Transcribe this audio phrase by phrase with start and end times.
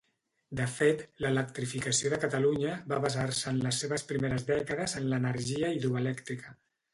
[0.59, 6.57] De fet, l'electrificació de Catalunya va basar-se en les seves primeres dècades en l'energia hidroelèctrica.